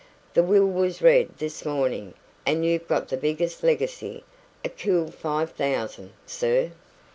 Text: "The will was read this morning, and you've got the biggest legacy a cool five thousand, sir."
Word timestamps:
"The 0.33 0.41
will 0.41 0.65
was 0.65 1.03
read 1.03 1.37
this 1.37 1.63
morning, 1.63 2.15
and 2.43 2.65
you've 2.65 2.87
got 2.87 3.09
the 3.09 3.17
biggest 3.17 3.61
legacy 3.63 4.23
a 4.65 4.69
cool 4.69 5.11
five 5.11 5.51
thousand, 5.51 6.13
sir." 6.25 6.71